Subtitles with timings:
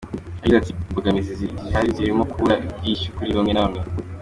[0.41, 3.81] Yagize ati “Imbogamizi zihari zirimo kubura ubwishyu kuri bamwe na bamwe.